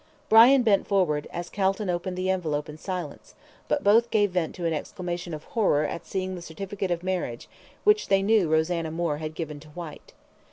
[0.29, 3.35] Brian bent forward, as Calton opened the envelope in silence,
[3.67, 7.47] but both gave vent to an exclamation of horror at seeing the certificate of marriage
[7.83, 10.13] which they knew Rosanna Moore had given to Whyte.